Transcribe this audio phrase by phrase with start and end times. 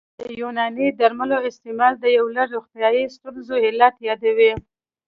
[0.19, 4.51] د یوناني درملو استعمال د یو لړ روغتیايي ستونزو علت یادوي